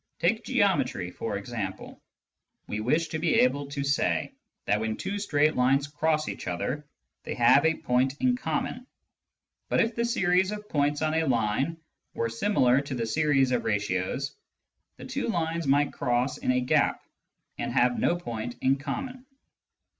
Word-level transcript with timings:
Take 0.17 0.43
geometry, 0.43 1.11
for 1.11 1.37
example: 1.37 2.01
we 2.65 2.79
wish 2.79 3.09
to 3.09 3.19
be 3.19 3.35
able 3.41 3.67
to 3.67 3.83
say 3.83 4.33
that 4.65 4.79
when 4.79 4.97
two 4.97 5.19
straight 5.19 5.55
lines 5.55 5.85
cross 5.85 6.27
each 6.27 6.47
other 6.47 6.87
they 7.23 7.35
have 7.35 7.67
a 7.67 7.75
point 7.75 8.19
in 8.19 8.35
common, 8.35 8.87
but 9.69 9.79
if 9.79 9.93
the 9.93 10.03
series 10.03 10.51
of 10.51 10.67
points 10.67 11.03
on 11.03 11.13
a 11.13 11.27
line 11.27 11.77
were 12.15 12.29
similar 12.29 12.81
to 12.81 12.95
the 12.95 13.05
series 13.05 13.51
of 13.51 13.63
ratios, 13.63 14.35
the 14.97 15.05
two 15.05 15.27
lines 15.27 15.67
might 15.67 15.93
cross 15.93 16.39
in 16.39 16.51
a" 16.51 16.61
gap" 16.75 17.03
and 17.59 17.71
have 17.71 17.99
no 17.99 18.15
point 18.15 18.55
in 18.59 18.77
common. 18.77 19.23